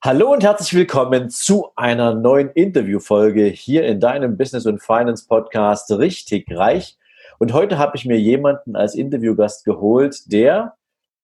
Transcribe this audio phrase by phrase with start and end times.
[0.00, 5.90] Hallo und herzlich willkommen zu einer neuen Interviewfolge hier in deinem Business und Finance Podcast
[5.90, 6.96] Richtig Reich.
[7.40, 10.76] Und heute habe ich mir jemanden als Interviewgast geholt, der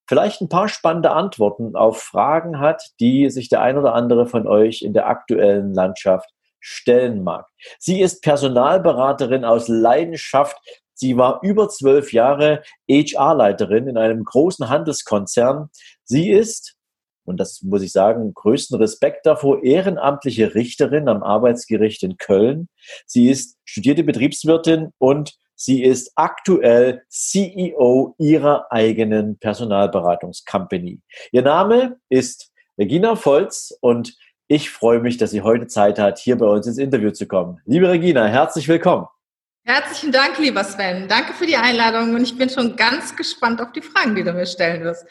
[0.09, 4.49] vielleicht ein paar spannende Antworten auf Fragen hat, die sich der ein oder andere von
[4.49, 6.29] euch in der aktuellen Landschaft
[6.59, 7.47] stellen mag.
[7.79, 10.57] Sie ist Personalberaterin aus Leidenschaft.
[10.95, 15.71] Sie war über zwölf Jahre HR-Leiterin in einem großen Handelskonzern.
[16.03, 16.77] Sie ist
[17.25, 22.69] und das muss ich sagen, größten Respekt davor, ehrenamtliche Richterin am Arbeitsgericht in Köln.
[23.07, 31.01] Sie ist studierte Betriebswirtin und sie ist aktuell CEO ihrer eigenen Personalberatungscompany.
[31.33, 34.17] Ihr Name ist Regina Volz und
[34.47, 37.61] ich freue mich, dass sie heute Zeit hat, hier bei uns ins Interview zu kommen.
[37.65, 39.07] Liebe Regina, herzlich willkommen.
[39.67, 41.09] Herzlichen Dank, lieber Sven.
[41.09, 44.35] Danke für die Einladung und ich bin schon ganz gespannt auf die Fragen, die du
[44.35, 45.07] mir stellen wirst.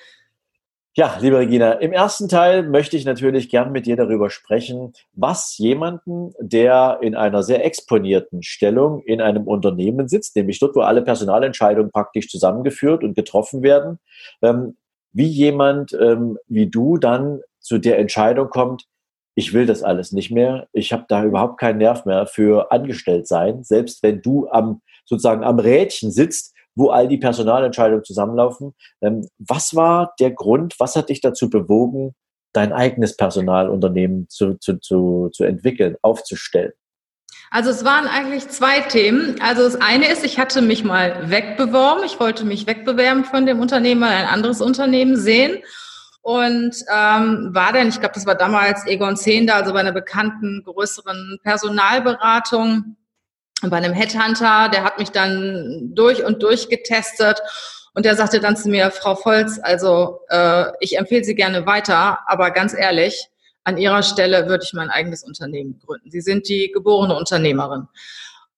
[0.95, 5.57] Ja, liebe Regina, im ersten Teil möchte ich natürlich gern mit dir darüber sprechen, was
[5.57, 11.01] jemanden, der in einer sehr exponierten Stellung in einem Unternehmen sitzt, nämlich dort, wo alle
[11.01, 13.97] Personalentscheidungen praktisch zusammengeführt und getroffen werden,
[14.43, 14.77] ähm,
[15.13, 18.85] wie jemand ähm, wie du dann zu der Entscheidung kommt,
[19.33, 23.27] ich will das alles nicht mehr, ich habe da überhaupt keinen Nerv mehr für angestellt
[23.27, 28.73] sein, selbst wenn du am sozusagen am Rädchen sitzt, wo all die Personalentscheidungen zusammenlaufen.
[29.01, 32.15] Ähm, was war der Grund, was hat dich dazu bewogen,
[32.53, 36.73] dein eigenes Personalunternehmen zu, zu, zu, zu entwickeln, aufzustellen?
[37.51, 39.35] Also es waren eigentlich zwei Themen.
[39.39, 42.03] Also das eine ist, ich hatte mich mal wegbeworben.
[42.03, 45.61] Ich wollte mich wegbewerben von dem Unternehmen, mal ein anderes Unternehmen sehen.
[46.23, 50.63] Und ähm, war dann, ich glaube, das war damals Egon Zehnder, also bei einer bekannten
[50.63, 52.95] größeren Personalberatung
[53.69, 57.41] bei einem Headhunter, der hat mich dann durch und durch getestet
[57.93, 62.19] und der sagte dann zu mir, Frau Volz, also äh, ich empfehle Sie gerne weiter,
[62.27, 63.29] aber ganz ehrlich,
[63.63, 66.09] an Ihrer Stelle würde ich mein eigenes Unternehmen gründen.
[66.09, 67.87] Sie sind die geborene Unternehmerin.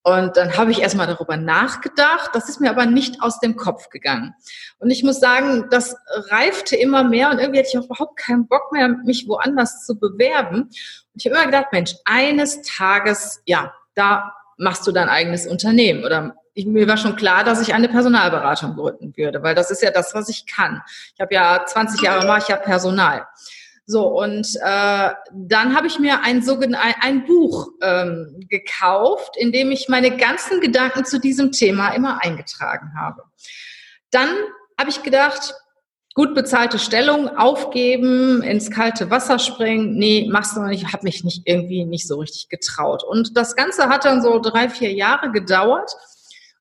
[0.03, 3.89] Und dann habe ich erstmal darüber nachgedacht, das ist mir aber nicht aus dem Kopf
[3.89, 4.35] gegangen.
[4.77, 5.95] Und ich muss sagen, das
[6.29, 9.99] reifte immer mehr und irgendwie hatte ich auch überhaupt keinen Bock mehr, mich woanders zu
[9.99, 10.61] bewerben.
[10.65, 10.71] Und
[11.15, 16.35] ich habe immer gedacht, Mensch, eines Tages, ja, da machst du dein eigenes Unternehmen oder
[16.53, 19.91] ich, mir war schon klar, dass ich eine Personalberatung gründen würde, weil das ist ja
[19.91, 20.81] das, was ich kann.
[21.13, 23.25] Ich habe ja 20 Jahre mache ich ja Personal.
[23.85, 29.69] So, und äh, dann habe ich mir ein, ein, ein Buch ähm, gekauft, in dem
[29.69, 33.23] ich meine ganzen Gedanken zu diesem Thema immer eingetragen habe.
[34.09, 34.29] Dann
[34.79, 35.53] habe ich gedacht,
[36.15, 39.97] gut bezahlte Stellung aufgeben, ins kalte Wasser springen.
[39.97, 40.81] Nee, machst du noch nicht.
[40.81, 43.03] Ich habe mich nicht irgendwie nicht so richtig getraut.
[43.03, 45.91] Und das Ganze hat dann so drei, vier Jahre gedauert.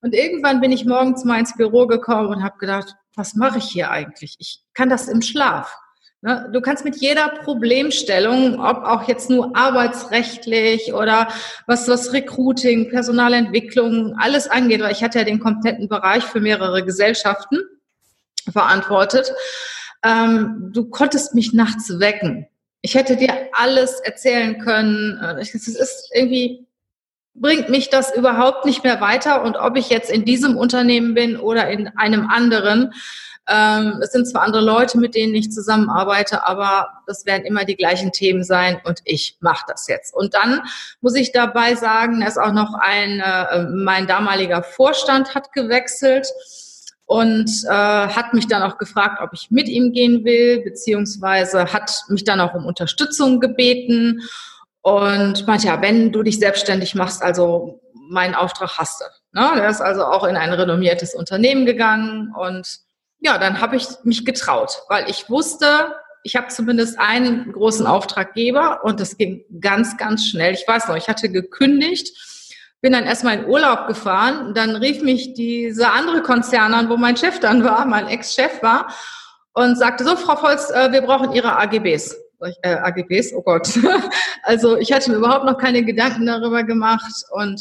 [0.03, 3.67] Und irgendwann bin ich morgens mal ins Büro gekommen und habe gedacht, was mache ich
[3.67, 4.35] hier eigentlich?
[4.41, 5.73] Ich kann das im Schlaf.
[6.21, 6.51] Ne?
[6.53, 11.29] Du kannst mit jeder Problemstellung, ob auch jetzt nur arbeitsrechtlich oder
[11.69, 16.85] was was Recruiting, Personalentwicklung, alles angeht, weil ich hatte ja den kompletten Bereich für mehrere
[16.85, 17.59] Gesellschaften
[18.53, 19.33] verantwortet.
[20.05, 22.47] Ähm, du konntest mich nachts wecken.
[22.83, 25.19] Ich hätte dir alles erzählen können.
[25.19, 26.67] Äh, es ist irgendwie,
[27.35, 29.43] bringt mich das überhaupt nicht mehr weiter.
[29.43, 32.93] Und ob ich jetzt in diesem Unternehmen bin oder in einem anderen,
[33.49, 37.77] ähm, es sind zwar andere Leute, mit denen ich zusammenarbeite, aber das werden immer die
[37.77, 40.15] gleichen Themen sein und ich mache das jetzt.
[40.15, 40.63] Und dann
[41.01, 46.27] muss ich dabei sagen, dass auch noch ein, äh, mein damaliger Vorstand hat gewechselt
[47.07, 52.05] und äh, hat mich dann auch gefragt, ob ich mit ihm gehen will, beziehungsweise hat
[52.09, 54.23] mich dann auch um Unterstützung gebeten
[54.81, 57.81] und meinte, ja, wenn du dich selbstständig machst, also
[58.11, 59.41] meinen Auftrag hast du.
[59.41, 59.53] Ne?
[59.57, 62.81] Der ist also auch in ein renommiertes Unternehmen gegangen und
[63.21, 68.81] ja, dann habe ich mich getraut, weil ich wusste, ich habe zumindest einen großen Auftraggeber
[68.83, 70.55] und das ging ganz, ganz schnell.
[70.55, 72.34] Ich weiß noch, ich hatte gekündigt
[72.85, 74.53] bin dann erstmal in Urlaub gefahren.
[74.53, 78.95] Dann rief mich dieser andere Konzern an, wo mein Chef dann war, mein Ex-Chef war,
[79.55, 82.15] und sagte, so, Frau Volz, äh, wir brauchen Ihre AGBs.
[82.61, 83.71] Äh, AGBs, oh Gott.
[84.43, 87.59] also ich hatte mir überhaupt noch keine Gedanken darüber gemacht und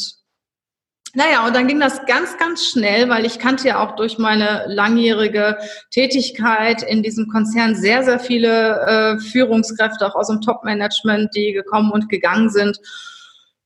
[1.13, 4.65] Naja, und dann ging das ganz, ganz schnell, weil ich kannte ja auch durch meine
[4.67, 5.57] langjährige
[5.91, 11.91] Tätigkeit in diesem Konzern sehr, sehr viele äh, Führungskräfte auch aus dem Top-Management, die gekommen
[11.93, 12.77] und gegangen sind.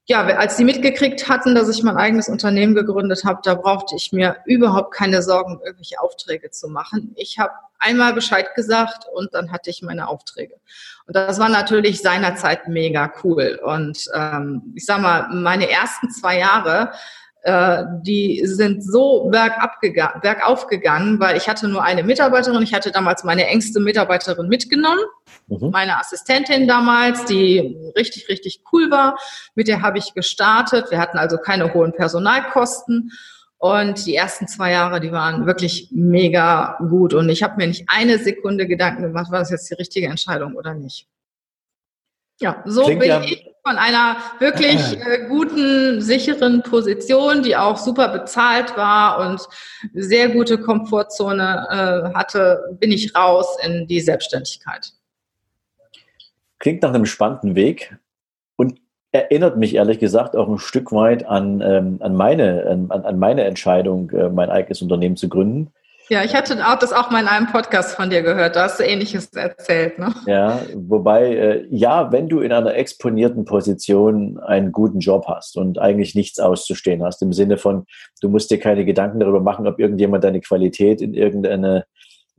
[0.09, 4.13] Ja, als die mitgekriegt hatten, dass ich mein eigenes Unternehmen gegründet habe, da brauchte ich
[4.13, 7.11] mir überhaupt keine Sorgen, irgendwelche Aufträge zu machen.
[7.17, 10.55] Ich habe einmal Bescheid gesagt und dann hatte ich meine Aufträge.
[11.07, 13.59] Und das war natürlich seinerzeit mega cool.
[13.61, 16.91] Und ähm, ich sag mal, meine ersten zwei Jahre
[17.47, 22.61] äh, die sind so bergab gegangen, bergauf gegangen, weil ich hatte nur eine Mitarbeiterin.
[22.61, 24.99] Ich hatte damals meine engste Mitarbeiterin mitgenommen,
[25.47, 25.69] mhm.
[25.71, 29.17] meine Assistentin damals, die richtig, richtig cool war.
[29.55, 30.91] Mit der habe ich gestartet.
[30.91, 33.11] Wir hatten also keine hohen Personalkosten.
[33.59, 37.13] Und die ersten zwei Jahre, die waren wirklich mega gut.
[37.13, 40.55] Und ich habe mir nicht eine Sekunde Gedanken gemacht, war das jetzt die richtige Entscheidung
[40.55, 41.07] oder nicht.
[42.39, 47.75] Ja, so Klingt bin ja ich von einer wirklich äh, guten, sicheren Position, die auch
[47.75, 49.41] super bezahlt war und
[49.93, 54.93] sehr gute Komfortzone äh, hatte, bin ich raus in die Selbstständigkeit.
[56.59, 57.97] Klingt nach einem spannenden Weg
[58.55, 58.79] und
[59.11, 63.43] erinnert mich ehrlich gesagt auch ein Stück weit an, ähm, an, meine, an, an meine
[63.43, 65.73] Entscheidung, äh, mein eigenes Unternehmen zu gründen.
[66.09, 68.55] Ja, ich hatte auch das auch mal in einem Podcast von dir gehört.
[68.55, 69.99] Da hast du Ähnliches erzählt.
[69.99, 70.13] Ne?
[70.25, 75.79] Ja, wobei, äh, ja, wenn du in einer exponierten Position einen guten Job hast und
[75.79, 77.85] eigentlich nichts auszustehen hast, im Sinne von,
[78.21, 81.85] du musst dir keine Gedanken darüber machen, ob irgendjemand deine Qualität in irgendeine,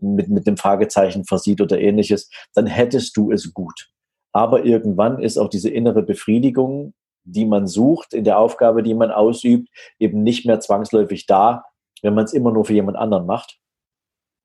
[0.00, 3.88] mit, mit einem Fragezeichen versieht oder ähnliches, dann hättest du es gut.
[4.32, 6.94] Aber irgendwann ist auch diese innere Befriedigung,
[7.24, 9.68] die man sucht in der Aufgabe, die man ausübt,
[9.98, 11.64] eben nicht mehr zwangsläufig da,
[12.02, 13.58] wenn man es immer nur für jemand anderen macht.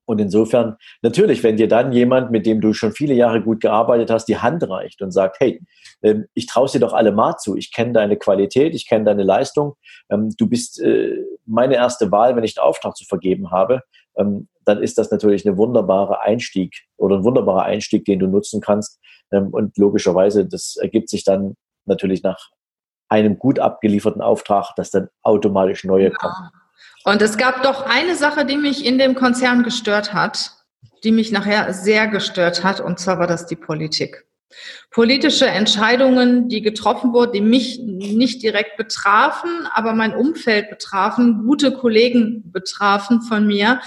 [0.06, 4.10] Und insofern, natürlich, wenn dir dann jemand, mit dem du schon viele Jahre gut gearbeitet
[4.10, 5.62] hast, die Hand reicht und sagt, hey,
[6.02, 9.22] ähm, ich traue dir doch alle mal zu, ich kenne deine Qualität, ich kenne deine
[9.22, 9.76] Leistung,
[10.10, 11.16] ähm, du bist äh,
[11.46, 13.80] meine erste Wahl, wenn ich einen Auftrag zu vergeben habe,
[14.16, 18.60] ähm, dann ist das natürlich eine wunderbare Einstieg oder ein wunderbarer Einstieg, den du nutzen
[18.60, 18.98] kannst.
[19.30, 21.56] Und logischerweise, das ergibt sich dann
[21.86, 22.50] natürlich nach
[23.08, 26.10] einem gut abgelieferten Auftrag, dass dann automatisch neue ja.
[26.10, 26.50] kommen.
[27.04, 30.52] Und es gab doch eine Sache, die mich in dem Konzern gestört hat,
[31.04, 34.24] die mich nachher sehr gestört hat, und zwar war das die Politik.
[34.90, 41.72] Politische Entscheidungen, die getroffen wurden, die mich nicht direkt betrafen, aber mein Umfeld betrafen, gute
[41.72, 43.80] Kollegen betrafen von mir,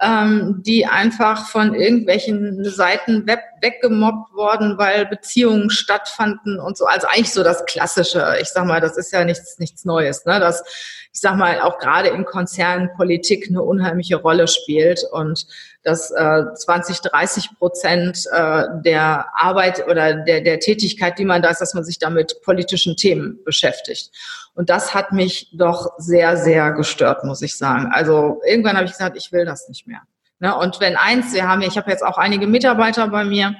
[0.00, 6.84] ähm, die einfach von irgendwelchen Seiten web weggemobbt worden, weil Beziehungen stattfanden und so.
[6.84, 8.36] Also eigentlich so das Klassische.
[8.40, 10.40] Ich sag mal, das ist ja nichts, nichts Neues, ne?
[10.40, 10.62] Dass,
[11.14, 15.46] ich sag mal, auch gerade in Konzernen Politik eine unheimliche Rolle spielt und
[15.82, 21.50] dass äh, 20, 30 Prozent äh, der Arbeit oder der, der Tätigkeit, die man da
[21.50, 24.10] ist, dass man sich damit politischen Themen beschäftigt.
[24.54, 27.90] Und das hat mich doch sehr, sehr gestört, muss ich sagen.
[27.92, 30.02] Also irgendwann habe ich gesagt, ich will das nicht mehr.
[30.38, 30.56] Ne?
[30.56, 33.54] Und wenn eins, wir haben, ich habe jetzt auch einige Mitarbeiter bei mir,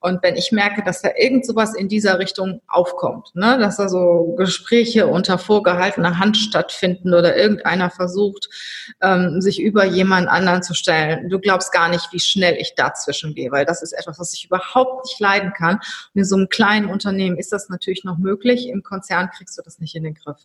[0.00, 3.88] und wenn ich merke, dass da irgend sowas in dieser Richtung aufkommt, ne, dass da
[3.88, 8.48] so Gespräche unter vorgehaltener Hand stattfinden oder irgendeiner versucht,
[9.02, 13.34] ähm, sich über jemand anderen zu stellen, du glaubst gar nicht, wie schnell ich dazwischen
[13.34, 15.76] gehe, weil das ist etwas, was ich überhaupt nicht leiden kann.
[15.76, 19.62] Und in so einem kleinen Unternehmen ist das natürlich noch möglich, im Konzern kriegst du
[19.62, 20.38] das nicht in den Griff.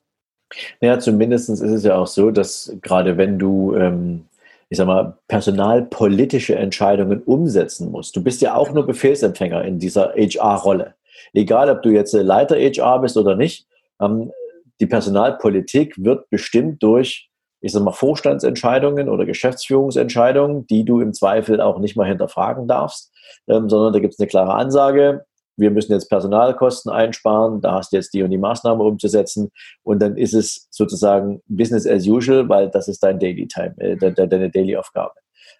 [0.82, 4.26] Ja, zumindest ist es ja auch so, dass gerade wenn du ähm,
[4.70, 8.16] ich sag mal, personalpolitische Entscheidungen umsetzen musst.
[8.16, 10.96] Du bist ja auch nur Befehlsempfänger in dieser HR-Rolle.
[11.34, 13.68] Egal, ob du jetzt Leiter HR bist oder nicht,
[14.02, 14.32] ähm,
[14.80, 17.30] die Personalpolitik wird bestimmt durch,
[17.62, 23.12] ich sag mal, Vorstandsentscheidungen oder Geschäftsführungsentscheidungen, die du im Zweifel auch nicht mal hinterfragen darfst,
[23.48, 25.26] ähm, sondern da gibt es eine klare Ansage,
[25.58, 29.52] wir müssen jetzt Personalkosten einsparen, da hast du jetzt die und die Maßnahme umzusetzen
[29.84, 33.96] und dann ist es sozusagen Business as usual, weil das ist dein Daily Time, äh,
[33.96, 35.14] de, de, deine Daily Aufgabe.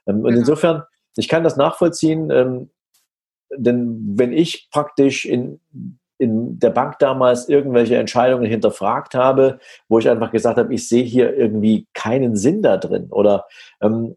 [0.08, 0.40] Ähm, und genau.
[0.40, 0.84] insofern,
[1.16, 2.70] ich kann das nachvollziehen, ähm,
[3.56, 5.60] denn wenn ich praktisch in,
[6.18, 9.60] in der Bank damals irgendwelche Entscheidungen hinterfragt habe,
[9.90, 13.46] wo ich einfach gesagt habe, ich sehe hier irgendwie keinen Sinn da drin oder
[13.82, 14.16] ähm,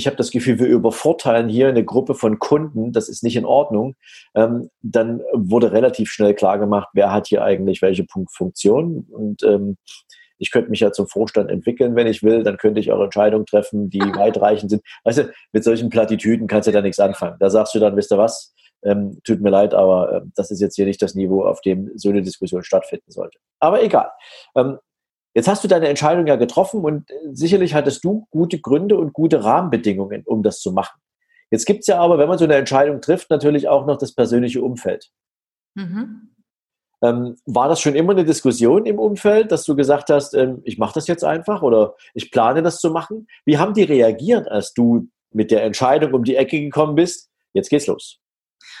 [0.00, 3.44] ich habe das Gefühl, wir übervorteilen hier eine Gruppe von Kunden, das ist nicht in
[3.44, 3.96] Ordnung,
[4.34, 9.06] ähm, dann wurde relativ schnell klar gemacht, wer hat hier eigentlich welche Funktion.
[9.10, 9.76] Und ähm,
[10.38, 13.44] ich könnte mich ja zum Vorstand entwickeln, wenn ich will, dann könnte ich auch Entscheidungen
[13.44, 14.82] treffen, die weitreichend sind.
[15.04, 17.36] Weißt du, mit solchen Plattitüden kannst du da nichts anfangen.
[17.38, 20.62] Da sagst du dann, wisst ihr was, ähm, tut mir leid, aber äh, das ist
[20.62, 23.38] jetzt hier nicht das Niveau, auf dem so eine Diskussion stattfinden sollte.
[23.58, 24.08] Aber egal.
[24.56, 24.78] Ähm,
[25.34, 29.12] Jetzt hast du deine Entscheidung ja getroffen und äh, sicherlich hattest du gute Gründe und
[29.12, 31.00] gute Rahmenbedingungen, um das zu machen.
[31.50, 34.14] Jetzt gibt es ja aber, wenn man so eine Entscheidung trifft, natürlich auch noch das
[34.14, 35.10] persönliche Umfeld.
[35.74, 36.30] Mhm.
[37.02, 40.78] Ähm, war das schon immer eine Diskussion im Umfeld, dass du gesagt hast, ähm, ich
[40.78, 43.26] mache das jetzt einfach oder ich plane das zu machen?
[43.44, 47.30] Wie haben die reagiert, als du mit der Entscheidung um die Ecke gekommen bist?
[47.52, 48.19] Jetzt geht's los.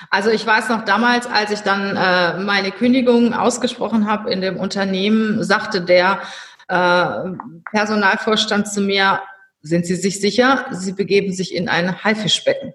[0.08, 4.56] Also ich weiß noch damals, als ich dann äh, meine Kündigung ausgesprochen habe in dem
[4.56, 6.20] Unternehmen, sagte der
[6.68, 7.30] äh,
[7.70, 9.20] Personalvorstand zu mir,
[9.62, 12.72] sind Sie sich sicher, Sie begeben sich in ein Haifischbecken?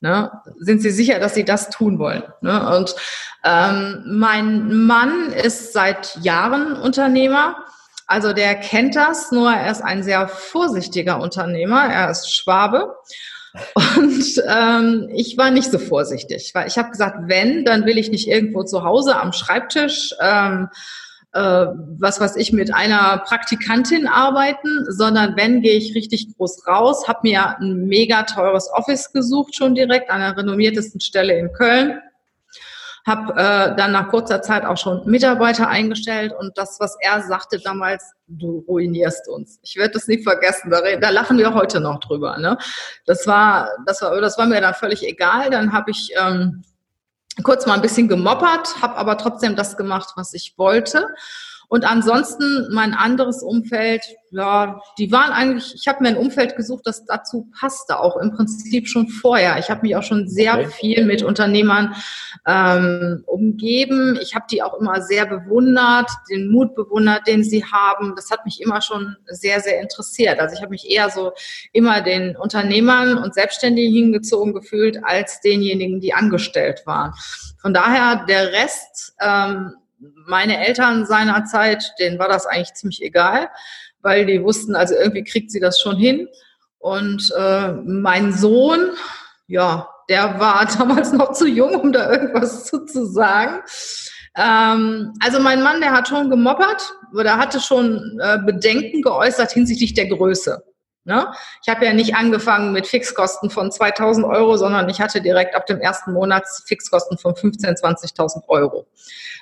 [0.00, 0.30] Ne?
[0.58, 2.22] Sind Sie sicher, dass Sie das tun wollen?
[2.40, 2.76] Ne?
[2.76, 2.94] Und
[3.44, 7.56] ähm, mein Mann ist seit Jahren Unternehmer.
[8.06, 11.84] Also der kennt das, nur er ist ein sehr vorsichtiger Unternehmer.
[11.86, 12.94] Er ist Schwabe.
[13.96, 18.10] Und ähm, ich war nicht so vorsichtig, weil ich habe gesagt, wenn, dann will ich
[18.10, 20.68] nicht irgendwo zu Hause am Schreibtisch, ähm,
[21.32, 21.66] äh,
[21.98, 27.20] was weiß ich, mit einer Praktikantin arbeiten, sondern wenn, gehe ich richtig groß raus, habe
[27.22, 32.00] mir ein mega teures Office gesucht, schon direkt an der renommiertesten Stelle in Köln
[33.08, 37.58] habe äh, dann nach kurzer Zeit auch schon Mitarbeiter eingestellt und das, was er sagte
[37.58, 39.58] damals, du ruinierst uns.
[39.62, 42.38] Ich werde das nie vergessen, da, da, lachen wir heute noch drüber.
[42.38, 42.58] Ne?
[43.06, 45.50] Das, war, das, war, das war mir dann völlig egal.
[45.50, 46.62] Dann habe ich ähm,
[47.42, 51.08] kurz mal ein bisschen gemoppert, habe aber trotzdem das gemacht, was ich wollte.
[51.68, 56.86] Und ansonsten mein anderes Umfeld, ja, die waren eigentlich, ich habe mir ein Umfeld gesucht,
[56.86, 59.58] das dazu passte, auch im Prinzip schon vorher.
[59.58, 60.68] Ich habe mich auch schon sehr okay.
[60.68, 61.94] viel mit Unternehmern
[62.46, 64.18] ähm, umgeben.
[64.22, 68.14] Ich habe die auch immer sehr bewundert, den Mut bewundert, den sie haben.
[68.16, 70.40] Das hat mich immer schon sehr, sehr interessiert.
[70.40, 71.32] Also ich habe mich eher so
[71.72, 77.12] immer den Unternehmern und Selbstständigen hingezogen gefühlt, als denjenigen, die angestellt waren.
[77.60, 79.74] Von daher der Rest, ähm,
[80.26, 83.48] meine Eltern seinerzeit, denen war das eigentlich ziemlich egal,
[84.02, 86.28] weil die wussten, also irgendwie kriegt sie das schon hin.
[86.78, 88.90] Und äh, mein Sohn,
[89.46, 93.60] ja, der war damals noch zu jung, um da irgendwas zu, zu sagen.
[94.36, 99.94] Ähm, also mein Mann, der hat schon gemoppert oder hatte schon äh, Bedenken geäußert hinsichtlich
[99.94, 100.62] der Größe.
[101.08, 101.32] Ne?
[101.62, 105.64] Ich habe ja nicht angefangen mit Fixkosten von 2000 Euro, sondern ich hatte direkt ab
[105.64, 108.86] dem ersten Monat Fixkosten von 15.000, 20.000 Euro.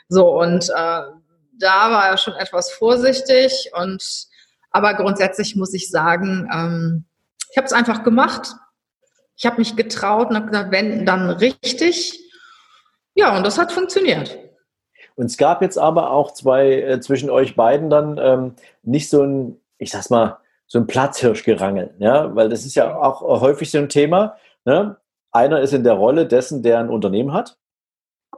[0.09, 4.29] So, und äh, da war er schon etwas vorsichtig und
[4.71, 7.05] aber grundsätzlich muss ich sagen, ähm,
[7.51, 8.55] ich habe es einfach gemacht.
[9.37, 12.21] Ich habe mich getraut und habe gesagt, wenn, dann richtig.
[13.15, 14.39] Ja, und das hat funktioniert.
[15.17, 18.55] Und es gab jetzt aber auch zwei äh, zwischen euch beiden dann ähm,
[18.85, 23.23] nicht so ein, ich sag's mal, so ein Platzhirschgerangel, ja, weil das ist ja auch
[23.41, 24.37] häufig so ein Thema.
[24.65, 24.97] Ne?
[25.31, 27.57] Einer ist in der Rolle dessen, der ein Unternehmen hat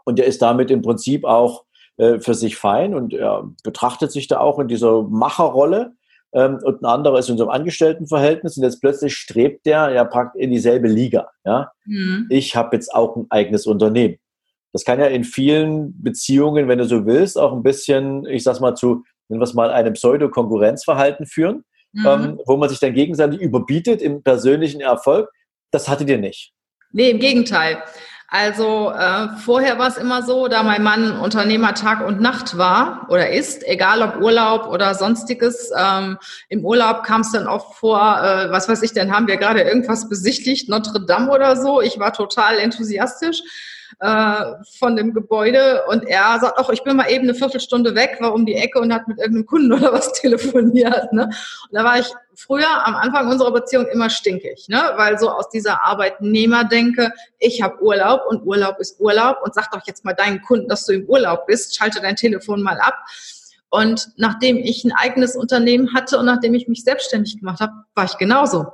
[0.05, 1.65] und der ist damit im Prinzip auch
[1.97, 5.95] äh, für sich fein und er betrachtet sich da auch in dieser Macherrolle.
[6.33, 10.05] Ähm, und ein anderer ist in so einem Angestelltenverhältnis und jetzt plötzlich strebt der ja
[10.05, 11.31] praktisch in dieselbe Liga.
[11.45, 11.73] Ja?
[11.87, 12.27] Mhm.
[12.29, 14.19] Ich habe jetzt auch ein eigenes Unternehmen.
[14.73, 18.61] Das kann ja in vielen Beziehungen, wenn du so willst, auch ein bisschen, ich sag's
[18.61, 22.07] mal, zu, nennen wir es mal, einem Pseudo-Konkurrenzverhalten führen, mhm.
[22.07, 25.31] ähm, wo man sich dann gegenseitig überbietet im persönlichen Erfolg.
[25.71, 26.53] Das hattet ihr nicht.
[26.93, 27.83] Nee, im Gegenteil.
[28.31, 33.07] Also äh, vorher war es immer so, da mein Mann Unternehmer Tag und Nacht war
[33.09, 35.71] oder ist, egal ob Urlaub oder sonstiges.
[35.75, 36.19] Ähm,
[36.51, 39.63] Im Urlaub kam es dann oft vor, äh, was weiß ich denn, haben wir gerade
[39.63, 41.81] irgendwas besichtigt, Notre Dame oder so.
[41.81, 43.43] Ich war total enthusiastisch
[44.01, 44.45] äh,
[44.79, 48.35] von dem Gebäude und er sagt, ach, ich bin mal eben eine Viertelstunde weg, war
[48.35, 51.13] um die Ecke und hat mit irgendeinem Kunden oder was telefoniert.
[51.13, 51.25] Ne?
[51.25, 54.93] Und da war ich früher am Anfang unserer Beziehung immer stinkig, ne?
[54.97, 59.87] weil so aus dieser Arbeitnehmerdenke, ich habe Urlaub und Urlaub ist Urlaub und sag doch
[59.87, 62.97] jetzt mal deinen Kunden, dass du im Urlaub bist, schalte dein Telefon mal ab.
[63.71, 68.05] Und nachdem ich ein eigenes Unternehmen hatte und nachdem ich mich selbstständig gemacht habe, war
[68.05, 68.67] ich genauso.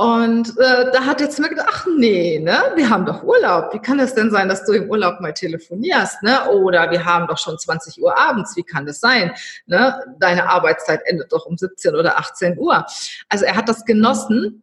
[0.00, 3.74] Und äh, da hat jetzt mir gedacht, ach nee, ne, wir haben doch Urlaub.
[3.74, 6.22] Wie kann das denn sein, dass du im Urlaub mal telefonierst?
[6.22, 6.48] Ne?
[6.48, 8.56] Oder wir haben doch schon 20 Uhr abends.
[8.56, 9.30] Wie kann das sein?
[9.66, 10.02] Ne?
[10.18, 12.86] Deine Arbeitszeit endet doch um 17 oder 18 Uhr.
[13.28, 14.62] Also er hat das genossen.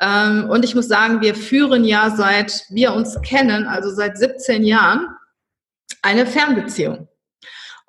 [0.00, 4.64] Ähm, und ich muss sagen, wir führen ja seit wir uns kennen, also seit 17
[4.64, 5.06] Jahren,
[6.00, 7.08] eine Fernbeziehung.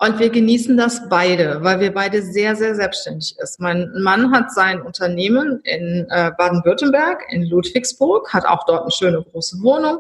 [0.01, 3.59] Und wir genießen das beide, weil wir beide sehr, sehr selbstständig ist.
[3.59, 9.21] Mein Mann hat sein Unternehmen in äh, Baden-Württemberg, in Ludwigsburg, hat auch dort eine schöne
[9.21, 9.99] große Wohnung.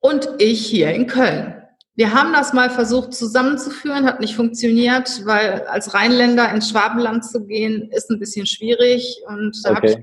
[0.00, 1.60] Und ich hier in Köln.
[1.94, 7.44] Wir haben das mal versucht zusammenzuführen, hat nicht funktioniert, weil als Rheinländer ins Schwabenland zu
[7.44, 9.20] gehen, ist ein bisschen schwierig.
[9.26, 9.76] Und da okay.
[9.76, 9.96] habe ich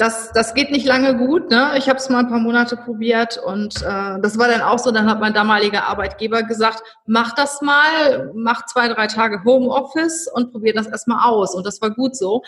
[0.00, 1.50] das, das geht nicht lange gut.
[1.50, 1.72] Ne?
[1.76, 4.90] Ich habe es mal ein paar Monate probiert und äh, das war dann auch so.
[4.90, 10.52] Dann hat mein damaliger Arbeitgeber gesagt, mach das mal, mach zwei, drei Tage Homeoffice und
[10.52, 11.54] probier das erstmal aus.
[11.54, 12.42] Und das war gut so,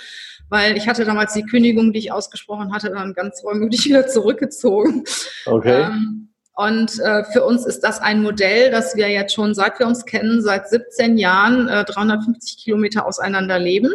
[0.49, 5.04] weil ich hatte damals die Kündigung, die ich ausgesprochen hatte, dann ganz reumütig wieder zurückgezogen.
[5.44, 5.82] Okay.
[5.82, 9.87] Ähm, Und äh, für uns ist das ein Modell, das wir jetzt schon seit wir
[9.87, 13.92] uns kennen, seit 17 Jahren äh, 350 Kilometer auseinander leben.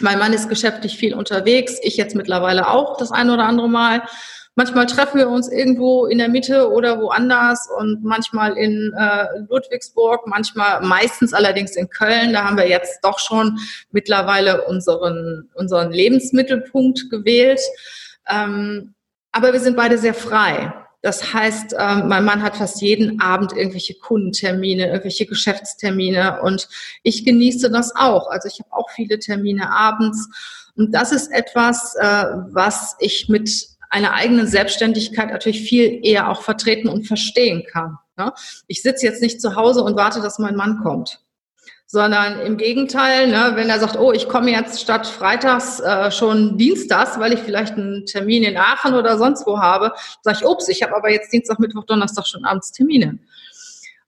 [0.00, 4.02] Mein Mann ist geschäftlich viel unterwegs, ich jetzt mittlerweile auch das ein oder andere Mal.
[4.56, 10.28] Manchmal treffen wir uns irgendwo in der Mitte oder woanders und manchmal in äh, Ludwigsburg,
[10.28, 12.32] manchmal meistens allerdings in Köln.
[12.32, 13.58] Da haben wir jetzt doch schon
[13.90, 17.60] mittlerweile unseren, unseren Lebensmittelpunkt gewählt.
[18.28, 18.94] Ähm,
[19.32, 20.72] aber wir sind beide sehr frei.
[21.04, 26.66] Das heißt, ähm, mein Mann hat fast jeden Abend irgendwelche Kundentermine, irgendwelche Geschäftstermine und
[27.02, 28.30] ich genieße das auch.
[28.30, 30.30] Also ich habe auch viele Termine abends
[30.76, 33.50] und das ist etwas, äh, was ich mit
[33.90, 37.98] einer eigenen Selbstständigkeit natürlich viel eher auch vertreten und verstehen kann.
[38.16, 38.32] Ne?
[38.66, 41.20] Ich sitze jetzt nicht zu Hause und warte, dass mein Mann kommt
[41.86, 46.56] sondern im Gegenteil, ne, wenn er sagt, oh, ich komme jetzt statt freitags äh, schon
[46.58, 50.68] dienstags, weil ich vielleicht einen Termin in Aachen oder sonst wo habe, sage ich, ups,
[50.68, 53.18] ich habe aber jetzt Dienstag, Mittwoch, Donnerstag schon abends Termine.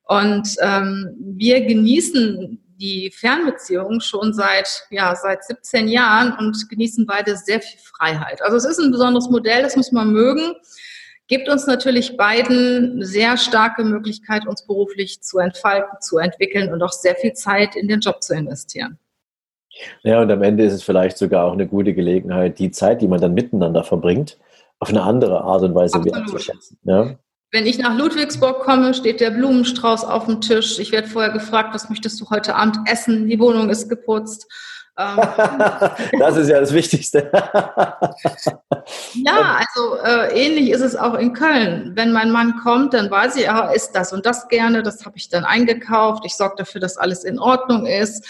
[0.05, 7.37] Und ähm, wir genießen die Fernbeziehung schon seit, ja, seit 17 Jahren und genießen beide
[7.37, 8.43] sehr viel Freiheit.
[8.43, 10.55] Also es ist ein besonderes Modell, das muss man mögen
[11.29, 16.93] gibt uns natürlich beiden sehr starke Möglichkeit, uns beruflich zu entfalten, zu entwickeln und auch
[16.93, 18.99] sehr viel Zeit in den Job zu investieren.
[20.03, 23.09] Ja, und am Ende ist es vielleicht sogar auch eine gute Gelegenheit, die Zeit, die
[23.09, 24.39] man dann miteinander verbringt,
[24.79, 26.79] auf eine andere Art und Weise wertzuschätzen.
[26.85, 27.17] Ja?
[27.53, 30.79] Wenn ich nach Ludwigsburg komme, steht der Blumenstrauß auf dem Tisch.
[30.79, 33.29] Ich werde vorher gefragt, was möchtest du heute Abend essen?
[33.29, 34.47] Die Wohnung ist geputzt.
[34.99, 35.17] Ähm,
[36.19, 37.31] das ist ja das Wichtigste.
[39.15, 41.93] ja, also äh, ähnlich ist es auch in Köln.
[41.95, 45.19] Wenn mein Mann kommt, dann weiß ich, er isst das und das gerne, das habe
[45.19, 46.25] ich dann eingekauft.
[46.25, 48.25] Ich sorge dafür, dass alles in Ordnung ist.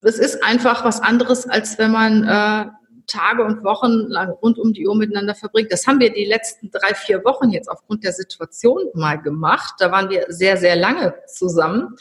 [0.00, 2.66] Es ist einfach was anderes, als wenn man äh,
[3.08, 5.72] Tage und Wochen lang rund um die Uhr miteinander verbringt.
[5.72, 9.74] Das haben wir die letzten drei, vier Wochen jetzt aufgrund der Situation mal gemacht.
[9.78, 11.96] Da waren wir sehr, sehr lange zusammen.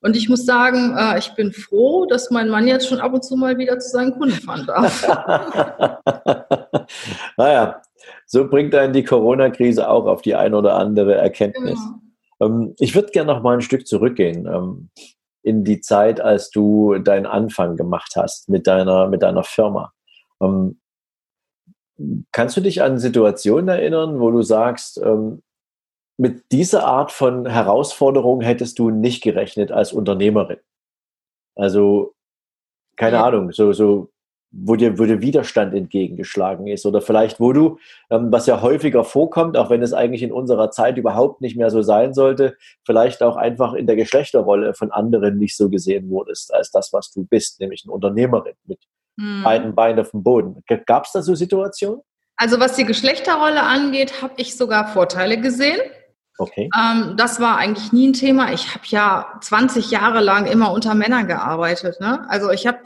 [0.00, 3.24] Und ich muss sagen, äh, ich bin froh, dass mein Mann jetzt schon ab und
[3.24, 5.06] zu mal wieder zu seinen Kunden fahren darf.
[7.36, 7.82] naja,
[8.26, 11.78] so bringt einen die Corona-Krise auch auf die eine oder andere Erkenntnis.
[12.38, 12.54] Genau.
[12.54, 14.90] Ähm, ich würde gerne noch mal ein Stück zurückgehen ähm,
[15.42, 19.92] in die Zeit, als du deinen Anfang gemacht hast mit deiner, mit deiner Firma.
[20.42, 20.78] Ähm,
[22.32, 25.42] kannst du dich an Situationen erinnern, wo du sagst, ähm,
[26.18, 30.58] mit dieser Art von Herausforderung hättest du nicht gerechnet als Unternehmerin.
[31.54, 32.14] Also,
[32.96, 33.24] keine ja.
[33.24, 34.10] Ahnung, so, so,
[34.50, 37.78] wo dir, wo dir Widerstand entgegengeschlagen ist oder vielleicht wo du,
[38.10, 41.70] ähm, was ja häufiger vorkommt, auch wenn es eigentlich in unserer Zeit überhaupt nicht mehr
[41.70, 46.54] so sein sollte, vielleicht auch einfach in der Geschlechterrolle von anderen nicht so gesehen wurdest
[46.54, 48.78] als das, was du bist, nämlich eine Unternehmerin mit
[49.18, 49.42] hm.
[49.42, 50.62] beiden Beinen auf dem Boden.
[50.86, 52.00] Gab es da so Situationen?
[52.36, 55.80] Also was die Geschlechterrolle angeht, habe ich sogar Vorteile gesehen.
[56.38, 56.68] Okay.
[56.76, 58.52] Ähm, das war eigentlich nie ein Thema.
[58.52, 62.00] Ich habe ja 20 Jahre lang immer unter Männern gearbeitet.
[62.00, 62.28] Ne?
[62.28, 62.78] Also ich habe,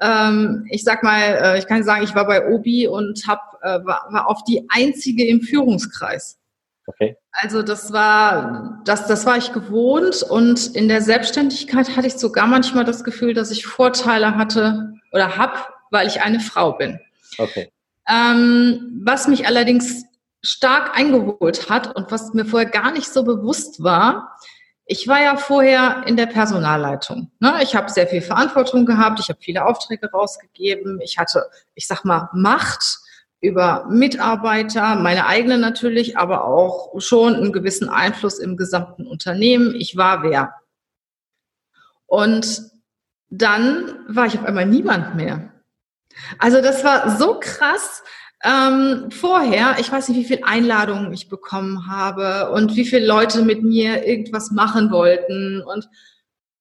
[0.00, 3.84] ähm, ich sag mal, äh, ich kann sagen, ich war bei Obi und hab, äh,
[3.84, 6.38] war, war auf die einzige im Führungskreis.
[6.86, 7.16] Okay.
[7.32, 12.46] Also das war, das, das war ich gewohnt und in der Selbstständigkeit hatte ich sogar
[12.46, 17.00] manchmal das Gefühl, dass ich Vorteile hatte oder hab, weil ich eine Frau bin.
[17.38, 17.70] Okay.
[18.08, 20.04] Ähm, was mich allerdings
[20.44, 24.38] stark eingeholt hat und was mir vorher gar nicht so bewusst war.
[24.86, 27.32] Ich war ja vorher in der Personalleitung.
[27.40, 27.60] Ne?
[27.62, 32.04] Ich habe sehr viel Verantwortung gehabt, ich habe viele Aufträge rausgegeben, ich hatte, ich sag
[32.04, 32.98] mal, Macht
[33.40, 39.74] über Mitarbeiter, meine eigene natürlich, aber auch schon einen gewissen Einfluss im gesamten Unternehmen.
[39.74, 40.54] Ich war wer.
[42.06, 42.70] Und
[43.30, 45.50] dann war ich auf einmal niemand mehr.
[46.38, 48.02] Also das war so krass,
[48.44, 53.42] ähm, vorher, ich weiß nicht, wie viele Einladungen ich bekommen habe und wie viele Leute
[53.42, 55.62] mit mir irgendwas machen wollten.
[55.62, 55.88] Und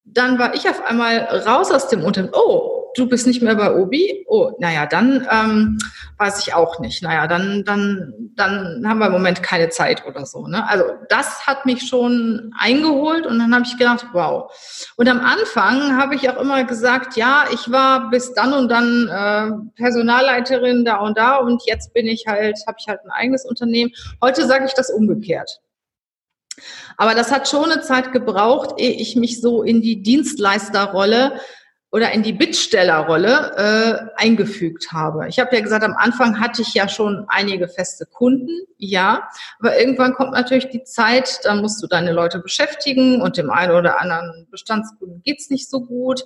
[0.05, 2.33] dann war ich auf einmal raus aus dem Unternehmen.
[2.33, 4.25] Oh, du bist nicht mehr bei Obi?
[4.27, 5.77] Oh, naja, dann ähm,
[6.17, 7.03] weiß ich auch nicht.
[7.03, 10.47] Naja, dann, dann, dann haben wir im Moment keine Zeit oder so.
[10.47, 10.67] Ne?
[10.67, 14.51] Also das hat mich schon eingeholt und dann habe ich gedacht, wow.
[14.95, 19.07] Und am Anfang habe ich auch immer gesagt, ja, ich war bis dann und dann
[19.07, 23.45] äh, Personalleiterin da und da und jetzt bin ich halt, habe ich halt ein eigenes
[23.45, 23.91] Unternehmen.
[24.21, 25.59] Heute sage ich das umgekehrt.
[26.97, 31.39] Aber das hat schon eine Zeit gebraucht, ehe ich mich so in die Dienstleisterrolle
[31.93, 35.27] oder in die Bittstellerrolle äh, eingefügt habe.
[35.27, 39.29] Ich habe ja gesagt, am Anfang hatte ich ja schon einige feste Kunden, ja,
[39.59, 43.73] aber irgendwann kommt natürlich die Zeit, da musst du deine Leute beschäftigen und dem einen
[43.73, 46.25] oder anderen Bestandskunden geht's nicht so gut.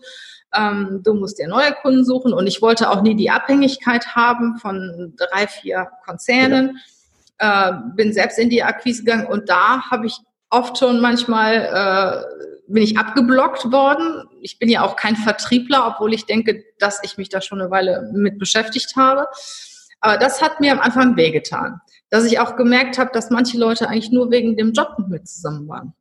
[0.55, 4.55] Ähm, du musst dir neue Kunden suchen und ich wollte auch nie die Abhängigkeit haben
[4.59, 6.79] von drei, vier Konzernen.
[7.41, 7.71] Ja.
[7.71, 10.17] äh, bin selbst in die Akquise gegangen und da habe ich
[10.49, 14.23] oft schon manchmal äh, bin ich abgeblockt worden.
[14.41, 17.71] Ich bin ja auch kein Vertriebler, obwohl ich denke, dass ich mich da schon eine
[17.71, 19.27] Weile mit beschäftigt habe.
[20.01, 23.89] Aber das hat mir am Anfang wehgetan, dass ich auch gemerkt habe, dass manche Leute
[23.89, 25.93] eigentlich nur wegen dem Job mit mir zusammen waren.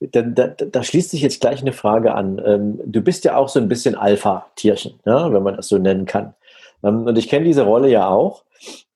[0.00, 2.40] Da, da, da, schließt sich jetzt gleich eine Frage an.
[2.44, 6.04] Ähm, du bist ja auch so ein bisschen Alpha-Tierchen, ja, wenn man das so nennen
[6.04, 6.34] kann.
[6.82, 8.44] Ähm, und ich kenne diese Rolle ja auch.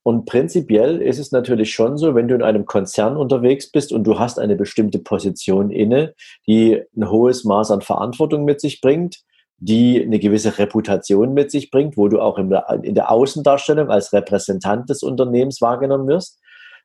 [0.02, 4.04] Und prinzipiell ist es natürlich schon so, wenn du in einem Konzern unterwegs bist und
[4.04, 6.14] du hast eine bestimmte Position inne,
[6.46, 9.20] die ein hohes Maß an Verantwortung mit sich bringt,
[9.58, 14.88] die eine gewisse Reputation mit sich bringt, wo du auch in der, Außendarstellung als Repräsentant
[14.88, 16.40] des Unternehmens wahrgenommen wirst,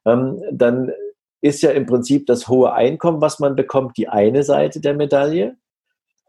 [0.06, 0.92] ähm, dann
[1.42, 5.56] ist ja im Prinzip das hohe Einkommen, was man bekommt, die eine Seite der Medaille.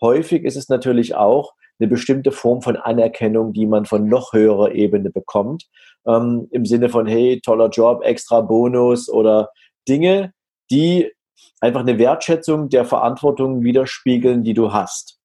[0.01, 4.73] Häufig ist es natürlich auch eine bestimmte Form von Anerkennung, die man von noch höherer
[4.73, 5.67] Ebene bekommt,
[6.07, 9.51] ähm, im Sinne von, hey, toller Job, extra Bonus oder
[9.89, 10.33] Dinge,
[10.71, 11.13] die
[11.61, 15.19] einfach eine Wertschätzung der Verantwortung widerspiegeln, die du hast.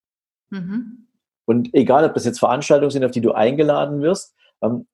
[0.50, 1.08] Mhm.
[1.46, 4.88] Und egal, ob das jetzt Veranstaltungen sind, auf die du eingeladen wirst, ähm,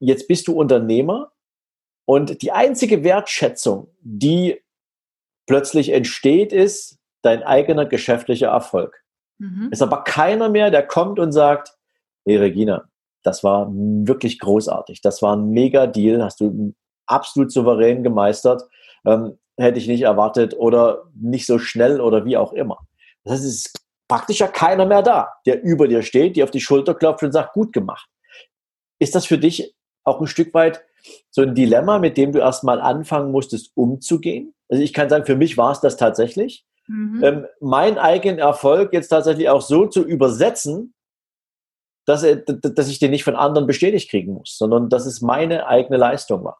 [0.00, 1.32] jetzt bist du Unternehmer
[2.06, 4.60] und die einzige Wertschätzung, die
[5.46, 9.02] plötzlich entsteht, ist dein eigener geschäftlicher Erfolg.
[9.38, 9.68] Mhm.
[9.70, 11.74] Ist aber keiner mehr, der kommt und sagt,
[12.24, 12.88] hey Regina,
[13.22, 15.00] das war wirklich großartig.
[15.00, 16.74] Das war ein mega Deal, hast du
[17.06, 18.62] absolut souverän gemeistert.
[19.06, 22.78] Ähm, hätte ich nicht erwartet oder nicht so schnell oder wie auch immer.
[23.24, 26.50] Das heißt, es ist praktisch ja keiner mehr da, der über dir steht, dir auf
[26.50, 28.08] die Schulter klopft und sagt, gut gemacht.
[28.98, 30.84] Ist das für dich auch ein Stück weit
[31.30, 34.54] so ein Dilemma, mit dem du erstmal anfangen musstest, umzugehen?
[34.68, 36.64] Also ich kann sagen, für mich war es das tatsächlich.
[36.86, 37.24] Mhm.
[37.24, 40.94] Ähm, mein eigenen Erfolg jetzt tatsächlich auch so zu übersetzen,
[42.06, 45.66] dass, er, dass ich den nicht von anderen bestätigt kriegen muss, sondern dass es meine
[45.66, 46.58] eigene Leistung war.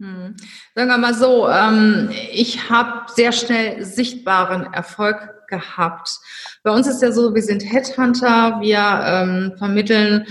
[0.00, 0.36] Hm.
[0.74, 6.18] Sagen wir mal so, ähm, ich habe sehr schnell sichtbaren Erfolg gehabt.
[6.62, 10.26] Bei uns ist ja so, wir sind Headhunter, wir ähm, vermitteln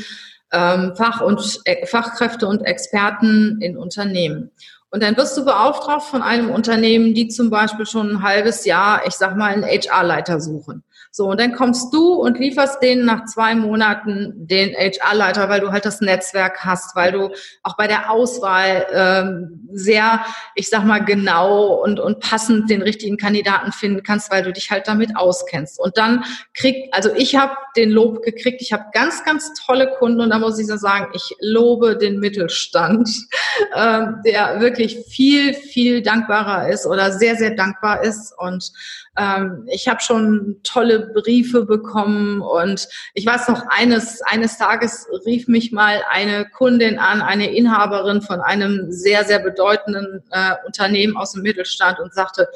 [0.51, 4.51] ähm, Fach und, äh, Fachkräfte und Experten in Unternehmen.
[4.95, 9.05] Und dann wirst du beauftragt von einem Unternehmen, die zum Beispiel schon ein halbes Jahr,
[9.05, 10.85] ich sag mal, einen HR-Leiter suchen.
[11.17, 15.71] So, und dann kommst du und lieferst denen nach zwei Monaten den HR-Leiter, weil du
[15.71, 17.29] halt das Netzwerk hast, weil du
[17.63, 20.25] auch bei der Auswahl ähm, sehr,
[20.55, 24.71] ich sag mal, genau und, und passend den richtigen Kandidaten finden kannst, weil du dich
[24.71, 25.79] halt damit auskennst.
[25.79, 30.19] Und dann krieg, also ich habe den Lob gekriegt, ich habe ganz, ganz tolle Kunden
[30.19, 33.09] und da muss ich so sagen, ich lobe den Mittelstand,
[33.73, 38.33] ähm, der wirklich viel, viel dankbarer ist oder sehr, sehr dankbar ist.
[38.37, 38.73] Und
[39.17, 45.47] ähm, ich habe schon tolle Briefe bekommen und ich weiß noch, eines, eines Tages rief
[45.47, 51.31] mich mal eine Kundin an, eine Inhaberin von einem sehr, sehr bedeutenden äh, Unternehmen aus
[51.31, 52.47] dem Mittelstand und sagte,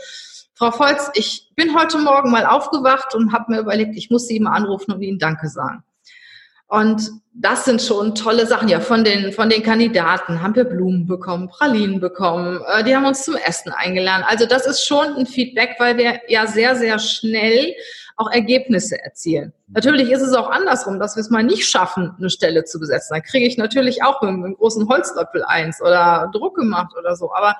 [0.54, 4.42] Frau Volz, ich bin heute Morgen mal aufgewacht und habe mir überlegt, ich muss Sie
[4.42, 5.84] mal anrufen und Ihnen Danke sagen.
[6.70, 8.68] Und das sind schon tolle Sachen.
[8.70, 12.62] Ja, von den, von den Kandidaten haben wir Blumen bekommen, Pralinen bekommen.
[12.68, 14.24] Äh, die haben uns zum Essen eingeladen.
[14.28, 17.74] Also das ist schon ein Feedback, weil wir ja sehr, sehr schnell
[18.18, 19.52] auch Ergebnisse erzielen.
[19.68, 23.16] Natürlich ist es auch andersrum, dass wir es mal nicht schaffen, eine Stelle zu besetzen.
[23.16, 27.34] Da kriege ich natürlich auch mit einem großen Holzlöffel eins oder Druck gemacht oder so.
[27.34, 27.56] Aber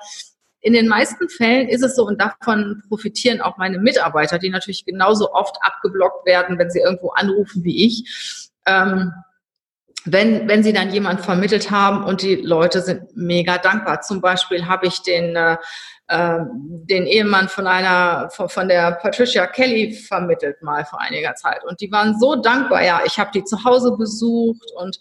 [0.60, 4.84] in den meisten Fällen ist es so und davon profitieren auch meine Mitarbeiter, die natürlich
[4.84, 9.12] genauso oft abgeblockt werden, wenn sie irgendwo anrufen wie ich ähm,
[10.04, 14.00] wenn, wenn sie dann jemand vermittelt haben und die Leute sind mega dankbar.
[14.00, 15.58] Zum Beispiel habe ich den, äh,
[16.08, 16.48] ähm,
[16.88, 21.64] den Ehemann von einer, von, von der Patricia Kelly vermittelt mal vor einiger Zeit.
[21.64, 22.82] Und die waren so dankbar.
[22.82, 24.98] Ja, ich habe die zu Hause besucht und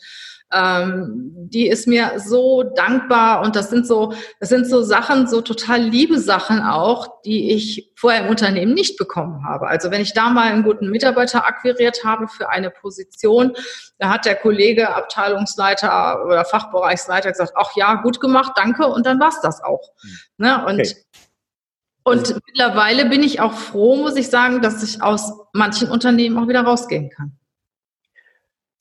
[0.51, 5.41] ähm, die ist mir so dankbar und das sind so, das sind so Sachen, so
[5.41, 9.67] total liebe Sachen auch, die ich vorher im Unternehmen nicht bekommen habe.
[9.67, 13.53] Also wenn ich da mal einen guten Mitarbeiter akquiriert habe für eine Position,
[13.99, 19.19] da hat der Kollege, Abteilungsleiter oder Fachbereichsleiter gesagt, ach ja, gut gemacht, danke und dann
[19.19, 19.91] war's das auch.
[20.03, 20.45] Mhm.
[20.45, 20.65] Ne?
[20.65, 20.95] Und okay.
[22.03, 26.47] Und mittlerweile bin ich auch froh, muss ich sagen, dass ich aus manchen Unternehmen auch
[26.47, 27.37] wieder rausgehen kann.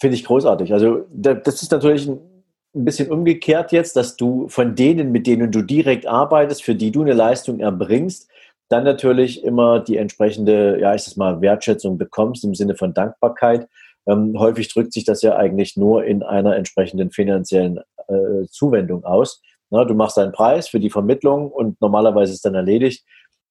[0.01, 0.73] Finde ich großartig.
[0.73, 5.63] Also das ist natürlich ein bisschen umgekehrt jetzt, dass du von denen, mit denen du
[5.63, 8.29] direkt arbeitest, für die du eine Leistung erbringst,
[8.69, 13.67] dann natürlich immer die entsprechende, ja, ich sag mal, Wertschätzung bekommst im Sinne von Dankbarkeit.
[14.07, 19.43] Ähm, häufig drückt sich das ja eigentlich nur in einer entsprechenden finanziellen äh, Zuwendung aus.
[19.71, 23.05] Na, du machst einen Preis für die Vermittlung und normalerweise ist dann erledigt.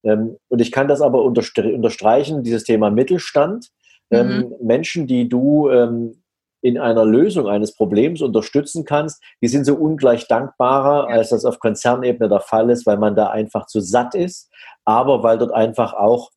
[0.04, 3.70] Ähm, und ich kann das aber unterstreichen, dieses Thema Mittelstand.
[4.10, 4.56] Ähm, mhm.
[4.62, 6.22] Menschen, die du ähm,
[6.62, 11.60] in einer Lösung eines Problems unterstützen kannst, die sind so ungleich dankbarer, als das auf
[11.60, 14.50] Konzernebene der Fall ist, weil man da einfach zu satt ist,
[14.86, 16.32] aber weil dort einfach auch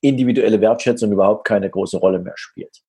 [0.00, 2.82] individuelle Wertschätzung überhaupt keine große Rolle mehr spielt.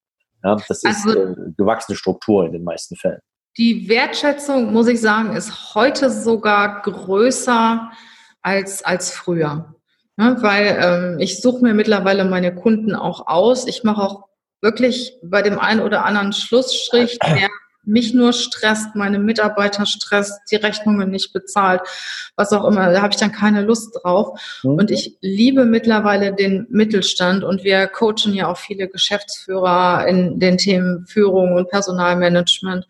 [0.43, 3.19] Ja, das ist also, äh, gewachsene Struktur in den meisten Fällen.
[3.57, 7.91] Die Wertschätzung, muss ich sagen, ist heute sogar größer
[8.41, 9.73] als, als früher.
[10.19, 13.67] Ja, weil ähm, ich suche mir mittlerweile meine Kunden auch aus.
[13.67, 14.27] Ich mache auch
[14.61, 17.49] wirklich bei dem einen oder anderen Schlussstrich, der
[17.87, 21.81] mich nur stresst, meine Mitarbeiter stresst, die Rechnungen nicht bezahlt,
[22.35, 24.39] was auch immer, da habe ich dann keine Lust drauf.
[24.63, 24.71] Mhm.
[24.71, 30.57] Und ich liebe mittlerweile den Mittelstand und wir coachen ja auch viele Geschäftsführer in den
[30.57, 32.85] Themen Führung und Personalmanagement.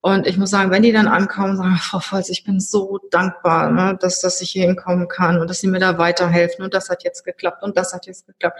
[0.00, 3.70] Und ich muss sagen, wenn die dann ankommen, sagen, Frau Volz, ich bin so dankbar,
[3.70, 6.88] ne, dass, dass ich hier hinkommen kann und dass Sie mir da weiterhelfen und das
[6.88, 8.58] hat jetzt geklappt und das hat jetzt geklappt.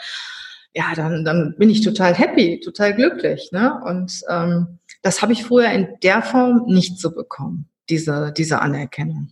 [0.75, 3.51] Ja, dann, dann bin ich total happy, total glücklich.
[3.53, 3.81] Ne?
[3.85, 9.29] Und ähm, das habe ich früher in der Form nicht so bekommen, diese, diese Anerkennung.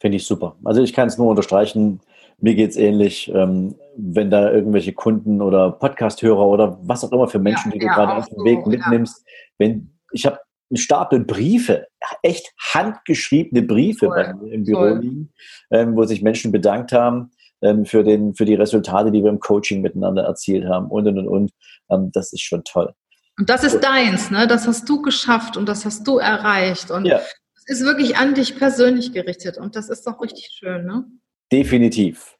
[0.00, 0.56] Finde ich super.
[0.64, 2.00] Also ich kann es nur unterstreichen,
[2.38, 7.28] mir geht es ähnlich, ähm, wenn da irgendwelche Kunden oder Podcast-Hörer oder was auch immer
[7.28, 9.32] für Menschen, ja, die du ja, gerade auf dem Weg mitnimmst, ja.
[9.58, 10.38] wenn ich habe
[10.70, 11.86] einen Stapel Briefe,
[12.22, 14.98] echt handgeschriebene Briefe bei mir im Büro Toll.
[14.98, 15.32] liegen,
[15.70, 17.30] ähm, wo sich Menschen bedankt haben
[17.62, 21.18] ähm, für, den, für die Resultate, die wir im Coaching miteinander erzielt haben und und
[21.18, 21.28] und.
[21.28, 21.50] und.
[21.90, 22.92] Ähm, das ist schon toll.
[23.38, 24.46] Und das ist deins, ne?
[24.46, 26.90] Das hast du geschafft und das hast du erreicht.
[26.90, 27.20] Und ja.
[27.54, 29.58] es ist wirklich an dich persönlich gerichtet.
[29.58, 31.04] Und das ist doch richtig schön, ne?
[31.52, 32.36] Definitiv.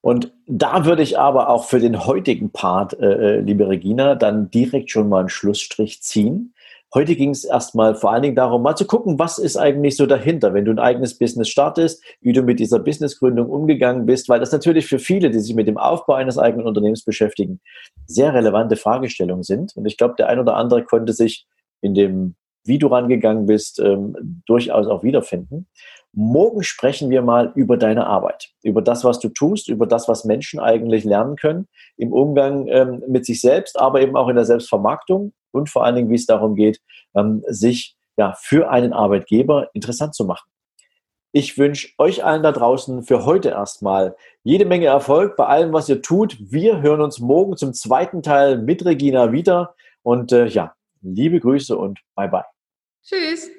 [0.00, 4.50] Und da würde ich aber auch für den heutigen Part, äh, äh liebe Regina, dann
[4.50, 6.54] direkt schon mal einen Schlussstrich ziehen.
[6.94, 10.06] Heute ging es erstmal vor allen Dingen darum, mal zu gucken, was ist eigentlich so
[10.06, 14.40] dahinter, wenn du ein eigenes Business startest, wie du mit dieser Businessgründung umgegangen bist, weil
[14.40, 17.60] das natürlich für viele, die sich mit dem Aufbau eines eigenen Unternehmens beschäftigen,
[18.06, 19.76] sehr relevante Fragestellungen sind.
[19.76, 21.46] Und ich glaube, der ein oder andere konnte sich
[21.82, 25.66] in dem, wie du rangegangen bist, ähm, durchaus auch wiederfinden.
[26.14, 30.24] Morgen sprechen wir mal über deine Arbeit, über das, was du tust, über das, was
[30.24, 34.46] Menschen eigentlich lernen können im Umgang ähm, mit sich selbst, aber eben auch in der
[34.46, 36.80] Selbstvermarktung und vor allen Dingen, wie es darum geht,
[37.14, 40.50] ähm, sich ja, für einen Arbeitgeber interessant zu machen.
[41.32, 45.88] Ich wünsche euch allen da draußen für heute erstmal jede Menge Erfolg bei allem, was
[45.88, 46.36] ihr tut.
[46.40, 49.74] Wir hören uns morgen zum zweiten Teil mit Regina wieder.
[50.02, 52.44] Und äh, ja, liebe Grüße und bye bye.
[53.04, 53.57] Tschüss.